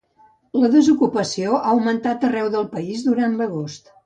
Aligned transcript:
La 0.61 0.71
desocupació 0.75 1.59
ha 1.59 1.75
augmentat 1.75 2.27
arreu 2.31 2.51
del 2.57 2.67
país 2.77 3.07
durant 3.11 3.39
l’agost. 3.45 3.95